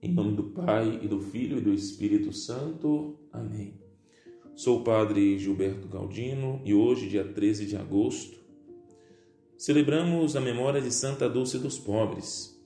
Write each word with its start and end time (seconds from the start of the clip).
Em 0.00 0.12
nome 0.12 0.36
do 0.36 0.44
Pai, 0.44 1.00
e 1.02 1.08
do 1.08 1.20
Filho 1.20 1.58
e 1.58 1.60
do 1.60 1.74
Espírito 1.74 2.32
Santo. 2.32 3.18
Amém. 3.32 3.74
Sou 4.54 4.78
o 4.78 4.84
Padre 4.84 5.36
Gilberto 5.36 5.88
Galdino 5.88 6.62
e 6.64 6.72
hoje, 6.72 7.08
dia 7.08 7.24
13 7.24 7.66
de 7.66 7.76
agosto, 7.76 8.38
celebramos 9.56 10.36
a 10.36 10.40
memória 10.40 10.80
de 10.80 10.92
Santa 10.92 11.28
Dulce 11.28 11.58
dos 11.58 11.80
Pobres 11.80 12.56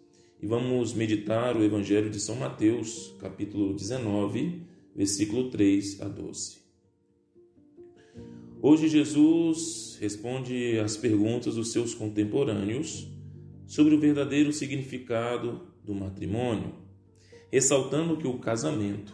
e 0.43 0.47
vamos 0.47 0.93
meditar 0.93 1.57
o 1.57 1.65
Evangelho 1.65 2.11
de 2.11 2.21
São 2.21 2.37
Mateus, 2.37 3.15
capítulo 3.19 3.73
19, 3.73 4.67
versículo 4.95 5.49
3 5.49 6.03
a 6.03 6.09
12. 6.09 6.59
Hoje 8.61 8.89
Jesus 8.89 9.97
responde 9.99 10.79
às 10.81 10.99
perguntas 10.99 11.55
dos 11.55 11.73
seus 11.73 11.95
contemporâneos 11.95 13.09
sobre 13.67 13.95
o 13.95 13.99
verdadeiro 13.99 14.53
significado 14.53 15.63
do 15.83 15.95
matrimônio 15.95 16.82
ressaltando 17.53 18.17
que 18.17 18.27
o 18.27 18.39
casamento 18.39 19.13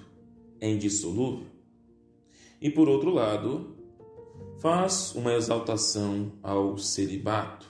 é 0.61 0.71
indissolúvel. 0.71 1.47
E 2.61 2.71
por 2.71 2.89
outro 2.89 3.11
lado, 3.11 3.77
faz 4.61 5.13
uma 5.17 5.35
exaltação 5.35 6.33
ao 6.41 6.79
celibato. 6.79 7.67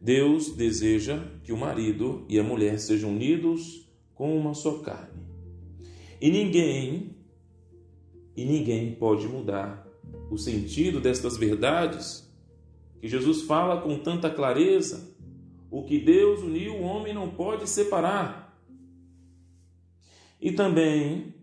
Deus 0.00 0.50
deseja 0.56 1.24
que 1.44 1.52
o 1.52 1.56
marido 1.56 2.24
e 2.28 2.38
a 2.38 2.42
mulher 2.42 2.80
sejam 2.80 3.10
unidos 3.10 3.88
com 4.12 4.36
uma 4.36 4.54
só 4.54 4.78
carne. 4.78 5.24
E 6.20 6.28
ninguém 6.28 7.16
e 8.36 8.44
ninguém 8.44 8.94
pode 8.94 9.26
mudar 9.28 9.86
o 10.30 10.36
sentido 10.36 11.00
destas 11.00 11.36
verdades 11.36 12.28
que 13.00 13.08
Jesus 13.08 13.42
fala 13.42 13.80
com 13.80 13.98
tanta 13.98 14.28
clareza. 14.28 15.14
O 15.70 15.84
que 15.84 15.98
Deus 15.98 16.42
uniu, 16.42 16.74
o 16.74 16.82
homem 16.82 17.14
não 17.14 17.30
pode 17.30 17.68
separar. 17.68 18.45
E 20.40 20.52
também 20.52 21.34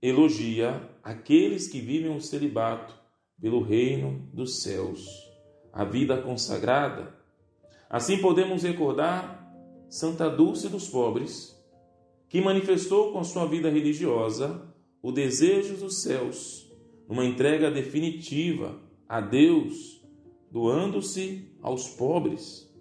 elogia 0.00 0.90
aqueles 1.02 1.68
que 1.68 1.80
vivem 1.80 2.14
o 2.14 2.20
celibato 2.20 2.94
pelo 3.40 3.62
reino 3.62 4.28
dos 4.32 4.62
céus, 4.62 5.06
a 5.72 5.84
vida 5.84 6.20
consagrada. 6.20 7.14
Assim 7.88 8.18
podemos 8.18 8.62
recordar 8.62 9.44
Santa 9.88 10.28
Dulce 10.28 10.68
dos 10.68 10.88
Pobres, 10.88 11.54
que 12.28 12.40
manifestou 12.40 13.12
com 13.12 13.22
sua 13.22 13.46
vida 13.46 13.70
religiosa 13.70 14.66
o 15.02 15.12
desejo 15.12 15.76
dos 15.76 16.02
céus, 16.02 16.68
numa 17.08 17.24
entrega 17.24 17.70
definitiva 17.70 18.80
a 19.08 19.20
Deus, 19.20 20.02
doando-se 20.50 21.48
aos 21.62 21.88
pobres. 21.88 22.72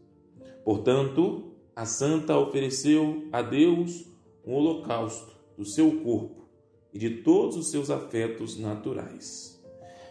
Portanto, 0.64 1.54
a 1.76 1.86
santa 1.86 2.38
ofereceu 2.38 3.28
a 3.32 3.42
Deus 3.42 4.13
um 4.46 4.54
holocausto 4.54 5.34
do 5.58 5.66
seu 5.66 6.02
corpo 6.02 6.48
e 6.94 7.00
de 7.00 7.22
todos 7.22 7.56
os 7.56 7.72
seus 7.72 7.90
afetos 7.90 8.58
naturais, 8.58 9.62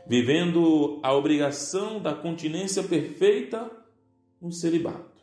vivendo 0.07 0.99
a 1.03 1.15
obrigação 1.15 2.01
da 2.01 2.15
continência 2.15 2.83
perfeita 2.83 3.71
no 4.41 4.53
celibato. 4.53 5.23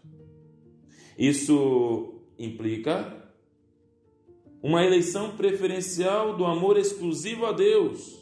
Isso 1.17 2.21
implica 2.37 3.19
uma 4.61 4.85
eleição 4.85 5.35
preferencial 5.35 6.37
do 6.37 6.45
amor 6.45 6.77
exclusivo 6.77 7.45
a 7.45 7.51
Deus. 7.51 8.17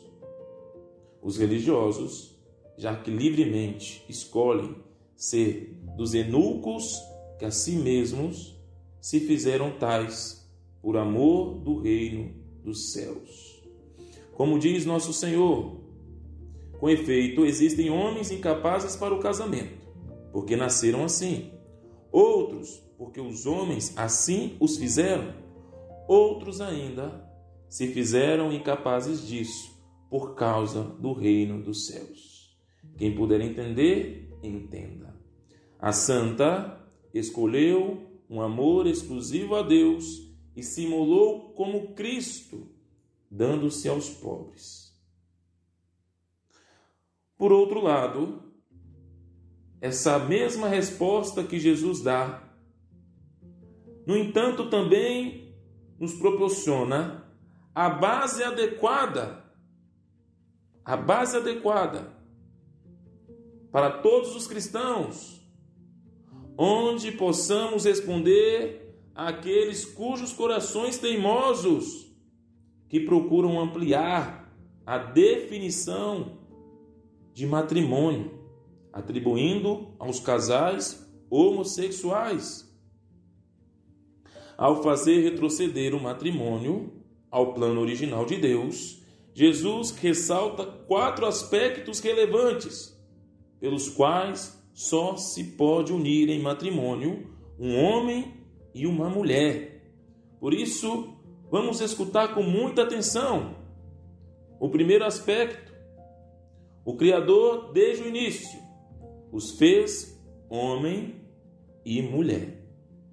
Os 1.22 1.38
religiosos, 1.38 2.36
já 2.78 2.96
que 2.96 3.12
livremente 3.12 4.04
escolhem 4.08 4.76
ser 5.16 5.80
dos 5.96 6.14
eunucos 6.14 6.94
que 7.38 7.46
a 7.46 7.52
si 7.52 7.74
mesmos 7.74 8.56
se 9.02 9.20
fizeram 9.20 9.72
tais 9.72 10.47
por 10.82 10.98
amor 10.98 11.60
do 11.60 11.80
reino 11.80 12.34
dos 12.64 12.92
céus. 12.92 13.64
Como 14.34 14.60
diz 14.60 14.86
nosso 14.86 15.12
Senhor, 15.14 15.82
com 16.80 16.90
efeito, 16.90 17.46
existem 17.46 17.90
homens 17.90 18.30
incapazes 18.30 18.96
para 18.96 19.14
o 19.14 19.20
casamento, 19.20 19.88
porque 20.32 20.56
nasceram 20.56 21.04
assim. 21.04 21.52
Outros, 22.12 22.84
porque 22.98 23.20
os 23.20 23.46
homens 23.46 23.94
assim 23.98 24.56
os 24.60 24.78
fizeram. 24.78 25.34
Outros 26.08 26.62
ainda 26.62 27.28
se 27.68 27.88
fizeram 27.88 28.52
incapazes 28.52 29.28
disso, 29.28 29.76
por 30.10 30.36
causa 30.36 30.84
do 30.84 31.14
reino 31.14 31.62
dos 31.62 31.88
céus. 31.88 32.56
Quem 32.98 33.16
puder 33.16 33.42
entender, 33.42 34.30
entenda. 34.42 35.16
A 35.80 35.92
santa 35.92 36.80
escolheu 37.14 38.02
um 38.30 38.42
amor 38.42 38.88
exclusivo 38.88 39.56
a 39.56 39.62
Deus 39.62 40.27
e 40.58 40.64
simulou 40.64 41.54
como 41.54 41.94
Cristo, 41.94 42.68
dando-se 43.30 43.88
aos 43.88 44.10
pobres. 44.10 44.92
Por 47.38 47.52
outro 47.52 47.80
lado, 47.80 48.42
essa 49.80 50.18
mesma 50.18 50.68
resposta 50.68 51.44
que 51.44 51.60
Jesus 51.60 52.02
dá, 52.02 52.44
no 54.04 54.18
entanto, 54.18 54.68
também 54.68 55.56
nos 56.00 56.16
proporciona 56.16 57.32
a 57.76 57.88
base 57.88 58.44
adequada, 58.44 59.46
a 60.84 60.98
base 60.98 61.38
adequada 61.38 62.12
para 63.72 63.92
todos 64.00 64.36
os 64.36 64.48
cristãos, 64.48 65.40
onde 66.58 67.12
possamos 67.12 67.86
responder 67.86 68.87
àqueles 69.18 69.84
cujos 69.84 70.32
corações 70.32 71.00
teimosos 71.00 72.06
que 72.88 73.00
procuram 73.00 73.60
ampliar 73.60 74.56
a 74.86 75.00
definição 75.00 76.38
de 77.34 77.48
matrimônio, 77.48 78.32
atribuindo 78.94 79.88
aos 79.98 80.20
casais 80.20 81.12
homossexuais. 81.32 82.72
Ao 84.56 84.84
fazer 84.84 85.22
retroceder 85.22 85.96
o 85.96 86.02
matrimônio 86.02 86.94
ao 87.32 87.56
plano 87.56 87.82
original 87.82 88.24
de 88.24 88.38
Deus, 88.38 89.02
Jesus 89.34 89.92
ressalta 89.92 90.64
quatro 90.64 91.26
aspectos 91.26 92.00
relevantes 92.00 92.96
pelos 93.60 93.90
quais 93.90 94.64
só 94.74 95.18
se 95.18 95.44
pode 95.44 95.92
unir 95.92 96.30
em 96.30 96.40
matrimônio 96.40 97.36
um 97.60 97.76
homem 97.84 98.38
e 98.78 98.86
uma 98.86 99.10
mulher. 99.10 99.82
Por 100.40 100.54
isso, 100.54 101.18
vamos 101.50 101.82
escutar 101.82 102.36
com 102.36 102.44
muita 102.44 102.84
atenção. 102.84 103.56
O 104.60 104.70
primeiro 104.70 105.04
aspecto: 105.04 105.74
o 106.86 106.96
Criador, 106.96 107.72
desde 107.74 108.04
o 108.04 108.08
início, 108.08 108.60
os 109.32 109.58
fez 109.58 110.22
homem 110.48 111.26
e 111.84 112.04
mulher. 112.04 112.64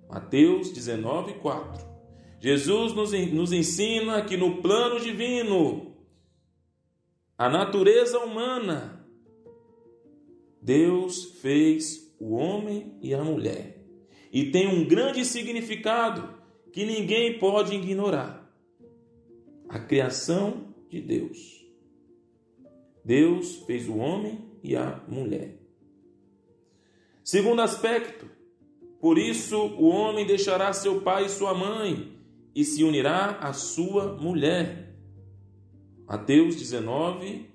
Mateus 0.06 0.70
19, 0.70 1.34
4. 1.34 1.94
Jesus 2.38 2.92
nos, 2.92 3.12
nos 3.32 3.50
ensina 3.50 4.22
que 4.22 4.36
no 4.36 4.60
plano 4.60 5.00
divino, 5.00 5.96
a 7.38 7.48
natureza 7.48 8.19
humana, 8.19 9.02
Deus 10.60 11.41
fez 11.41 12.14
o 12.20 12.34
homem 12.34 12.98
e 13.00 13.14
a 13.14 13.25
mulher 13.25 13.83
e 14.34 14.50
tem 14.50 14.66
um 14.66 14.84
grande 14.84 15.24
significado 15.24 16.28
que 16.72 16.84
ninguém 16.84 17.38
pode 17.38 17.72
ignorar: 17.72 18.52
a 19.68 19.78
criação 19.78 20.74
de 20.90 21.00
Deus. 21.00 21.64
Deus 23.04 23.62
fez 23.64 23.88
o 23.88 23.96
homem 23.96 24.40
e 24.60 24.74
a 24.74 25.00
mulher. 25.06 25.56
Segundo 27.22 27.62
aspecto, 27.62 28.28
por 29.00 29.18
isso 29.18 29.56
o 29.56 29.84
homem 29.84 30.26
deixará 30.26 30.72
seu 30.72 31.00
pai 31.00 31.26
e 31.26 31.28
sua 31.28 31.54
mãe 31.54 32.19
e 32.56 32.64
se 32.64 32.82
unirá 32.82 33.38
à 33.40 33.52
sua 33.52 34.16
mulher. 34.16 34.96
Mateus 36.08 36.56
19, 36.56 37.46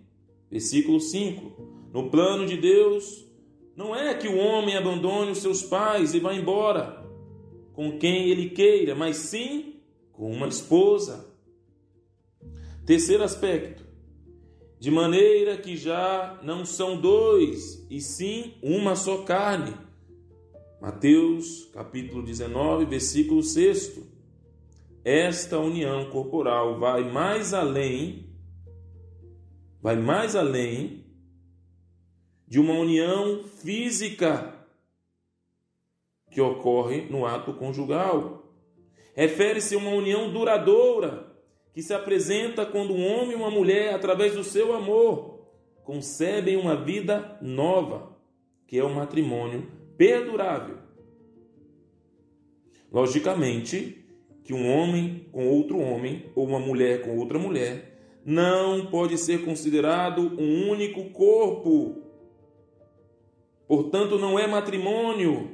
versículo 0.50 1.02
5. 1.02 1.90
No 1.92 2.10
plano 2.10 2.46
de 2.46 2.56
Deus, 2.56 3.29
não 3.80 3.96
é 3.96 4.14
que 4.14 4.28
o 4.28 4.38
homem 4.38 4.76
abandone 4.76 5.32
os 5.32 5.38
seus 5.38 5.64
pais 5.64 6.14
e 6.14 6.20
vá 6.20 6.34
embora 6.34 7.02
com 7.72 7.98
quem 7.98 8.28
ele 8.28 8.50
queira, 8.50 8.94
mas 8.94 9.16
sim 9.16 9.80
com 10.12 10.30
uma 10.30 10.50
esposa. 10.50 11.34
Terceiro 12.86 13.24
aspecto, 13.24 13.82
de 14.78 14.92
maneira 14.92 15.56
que 15.56 15.78
já 15.78 16.42
não 16.44 16.66
são 16.66 17.00
dois, 17.00 17.88
e 17.90 18.02
sim 18.02 18.56
uma 18.62 18.98
só 18.98 19.20
carne. 19.20 19.74
Mateus 20.82 21.70
capítulo 21.74 22.22
19, 22.22 22.84
versículo 22.84 23.42
6. 23.42 23.98
Esta 25.06 25.58
união 25.58 26.10
corporal 26.10 26.78
vai 26.78 27.10
mais 27.10 27.54
além, 27.54 28.30
vai 29.82 29.96
mais 29.96 30.36
além 30.36 30.99
de 32.50 32.60
uma 32.60 32.74
união 32.74 33.44
física 33.44 34.56
que 36.32 36.42
ocorre 36.42 37.02
no 37.10 37.26
ato 37.26 37.54
conjugal. 37.54 38.52
Refere-se 39.16 39.76
a 39.76 39.78
uma 39.78 39.92
união 39.92 40.32
duradoura 40.34 41.32
que 41.74 41.84
se 41.84 41.94
apresenta 41.94 42.66
quando 42.66 42.94
um 42.94 43.06
homem 43.06 43.32
e 43.34 43.36
uma 43.36 43.52
mulher, 43.52 43.94
através 43.94 44.34
do 44.34 44.44
seu 44.44 44.74
amor, 44.74 45.48
concebem 45.84 46.58
uma 46.58 46.76
vida 46.76 47.38
nova, 47.42 48.18
que 48.68 48.78
é 48.78 48.84
o 48.84 48.94
matrimônio 48.94 49.72
perdurável. 49.96 50.78
Logicamente, 52.92 54.04
que 54.44 54.54
um 54.54 54.68
homem 54.76 55.28
com 55.32 55.48
outro 55.48 55.78
homem 55.78 56.26
ou 56.34 56.48
uma 56.48 56.60
mulher 56.60 57.04
com 57.04 57.16
outra 57.20 57.38
mulher 57.38 58.22
não 58.26 58.88
pode 58.88 59.16
ser 59.18 59.46
considerado 59.46 60.22
um 60.40 60.68
único 60.70 61.12
corpo. 61.12 62.09
Portanto, 63.70 64.18
não 64.18 64.40
é 64.40 64.48
matrimônio. 64.48 65.52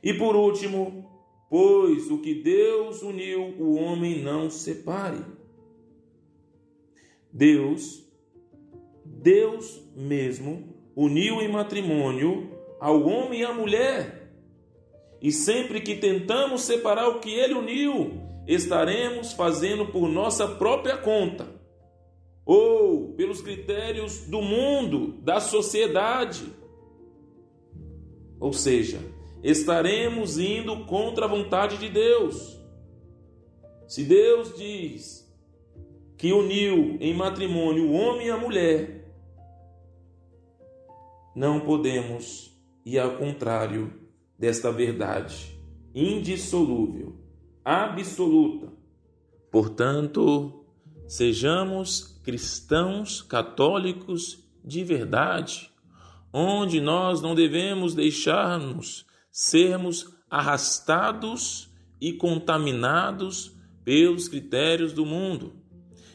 E 0.00 0.14
por 0.14 0.36
último, 0.36 1.10
pois 1.50 2.08
o 2.08 2.18
que 2.18 2.34
Deus 2.34 3.02
uniu, 3.02 3.52
o 3.58 3.74
homem 3.74 4.22
não 4.22 4.48
separe. 4.48 5.18
Deus, 7.32 8.08
Deus 9.04 9.82
mesmo, 9.96 10.72
uniu 10.94 11.42
em 11.42 11.48
matrimônio 11.48 12.56
ao 12.78 13.02
homem 13.02 13.40
e 13.40 13.44
à 13.44 13.52
mulher. 13.52 14.30
E 15.20 15.32
sempre 15.32 15.80
que 15.80 15.96
tentamos 15.96 16.62
separar 16.62 17.08
o 17.08 17.18
que 17.18 17.34
ele 17.34 17.54
uniu, 17.54 18.20
estaremos 18.46 19.32
fazendo 19.32 19.84
por 19.86 20.08
nossa 20.08 20.46
própria 20.46 20.96
conta 20.96 21.63
ou 22.44 23.12
pelos 23.14 23.40
critérios 23.40 24.26
do 24.26 24.42
mundo, 24.42 25.18
da 25.22 25.40
sociedade. 25.40 26.52
Ou 28.38 28.52
seja, 28.52 29.00
estaremos 29.42 30.38
indo 30.38 30.84
contra 30.84 31.24
a 31.24 31.28
vontade 31.28 31.78
de 31.78 31.88
Deus. 31.88 32.60
Se 33.86 34.04
Deus 34.04 34.56
diz 34.56 35.24
que 36.16 36.32
uniu 36.32 36.96
em 37.00 37.14
matrimônio 37.14 37.88
o 37.88 37.92
homem 37.92 38.26
e 38.26 38.30
a 38.30 38.36
mulher, 38.36 39.12
não 41.34 41.60
podemos 41.60 42.56
ir 42.84 42.98
ao 42.98 43.16
contrário 43.16 43.92
desta 44.38 44.70
verdade 44.70 45.54
indissolúvel, 45.94 47.14
absoluta. 47.64 48.72
Portanto, 49.50 50.64
sejamos 51.06 52.13
cristãos 52.24 53.22
católicos 53.22 54.38
de 54.64 54.82
verdade, 54.82 55.70
onde 56.32 56.80
nós 56.80 57.20
não 57.20 57.34
devemos 57.34 57.94
deixar-nos 57.94 59.04
sermos 59.30 60.12
arrastados 60.28 61.70
e 62.00 62.12
contaminados 62.12 63.52
pelos 63.84 64.26
critérios 64.26 64.92
do 64.92 65.04
mundo. 65.04 65.54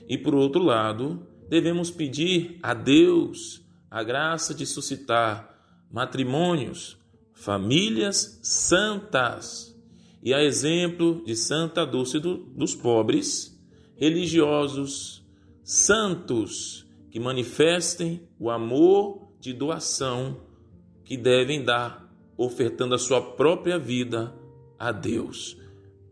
E 0.07 0.17
por 0.17 0.35
outro 0.35 0.63
lado, 0.63 1.25
devemos 1.47 1.91
pedir 1.91 2.59
a 2.61 2.73
Deus 2.73 3.61
a 3.89 4.03
graça 4.03 4.53
de 4.53 4.65
suscitar 4.65 5.55
matrimônios 5.91 6.99
famílias 7.39 8.39
santas. 8.43 9.73
E 10.21 10.33
a 10.33 10.43
exemplo 10.43 11.23
de 11.25 11.35
Santa 11.35 11.85
Dulce 11.85 12.19
do, 12.19 12.35
dos 12.37 12.75
pobres, 12.75 13.57
religiosos, 13.95 15.23
santos, 15.69 16.83
que 17.11 17.19
manifestem 17.19 18.27
o 18.39 18.49
amor 18.49 19.31
de 19.39 19.53
doação 19.53 20.41
que 21.05 21.15
devem 21.15 21.63
dar, 21.63 22.11
ofertando 22.35 22.95
a 22.95 22.97
sua 22.97 23.21
própria 23.21 23.77
vida 23.77 24.33
a 24.79 24.91
Deus, 24.91 25.55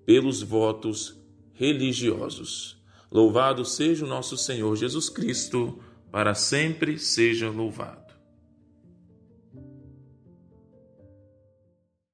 pelos 0.06 0.44
votos 0.44 1.20
religiosos. 1.54 2.80
Louvado 3.12 3.66
seja 3.66 4.06
o 4.06 4.08
nosso 4.08 4.38
Senhor 4.38 4.76
Jesus 4.76 5.10
Cristo, 5.10 5.80
para 6.12 6.36
sempre 6.36 7.00
seja 7.00 7.50
louvado. 7.50 8.07